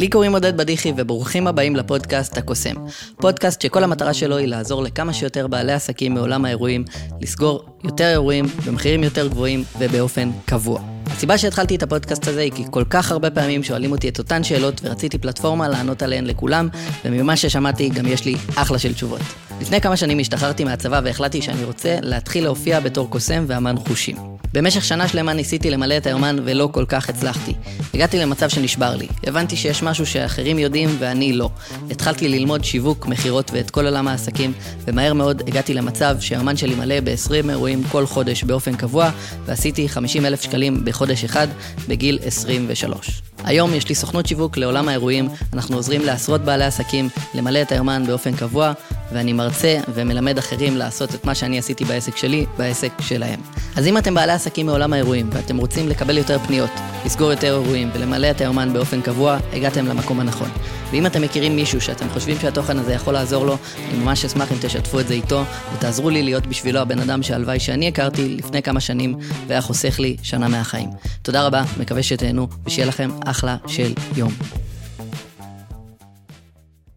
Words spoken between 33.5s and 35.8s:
ואת כל עולם העסקים, ומהר מאוד הגעתי